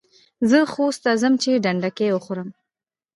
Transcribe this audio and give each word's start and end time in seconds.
زه 0.49 0.59
خوست 0.71 0.99
ته 1.03 1.11
ځم 1.21 1.33
چي 1.41 1.51
ډنډکۍ 1.63 2.09
وخورم. 2.11 2.49